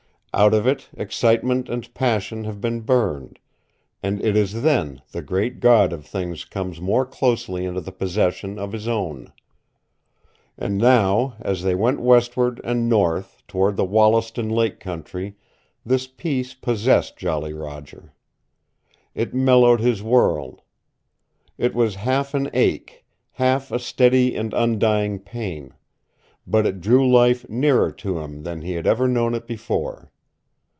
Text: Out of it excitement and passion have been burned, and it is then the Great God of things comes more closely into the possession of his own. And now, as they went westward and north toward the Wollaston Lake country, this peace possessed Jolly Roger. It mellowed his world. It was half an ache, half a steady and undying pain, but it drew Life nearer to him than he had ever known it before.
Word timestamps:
Out 0.33 0.53
of 0.53 0.65
it 0.65 0.87
excitement 0.93 1.67
and 1.67 1.93
passion 1.93 2.45
have 2.45 2.61
been 2.61 2.79
burned, 2.79 3.37
and 4.01 4.23
it 4.23 4.37
is 4.37 4.61
then 4.61 5.01
the 5.11 5.21
Great 5.21 5.59
God 5.59 5.91
of 5.91 6.05
things 6.05 6.45
comes 6.45 6.79
more 6.79 7.05
closely 7.05 7.65
into 7.65 7.81
the 7.81 7.91
possession 7.91 8.57
of 8.57 8.71
his 8.71 8.87
own. 8.87 9.33
And 10.57 10.77
now, 10.77 11.35
as 11.41 11.63
they 11.63 11.75
went 11.75 11.99
westward 11.99 12.61
and 12.63 12.87
north 12.87 13.43
toward 13.45 13.75
the 13.75 13.83
Wollaston 13.83 14.47
Lake 14.47 14.79
country, 14.79 15.35
this 15.85 16.07
peace 16.07 16.53
possessed 16.53 17.17
Jolly 17.17 17.51
Roger. 17.51 18.13
It 19.13 19.33
mellowed 19.33 19.81
his 19.81 20.01
world. 20.01 20.61
It 21.57 21.75
was 21.75 21.95
half 21.95 22.33
an 22.33 22.49
ache, 22.53 23.03
half 23.33 23.69
a 23.69 23.79
steady 23.79 24.37
and 24.37 24.53
undying 24.53 25.19
pain, 25.19 25.73
but 26.47 26.65
it 26.65 26.79
drew 26.79 27.05
Life 27.05 27.49
nearer 27.49 27.91
to 27.91 28.19
him 28.19 28.43
than 28.43 28.61
he 28.61 28.71
had 28.75 28.87
ever 28.87 29.09
known 29.09 29.35
it 29.35 29.45
before. 29.45 30.09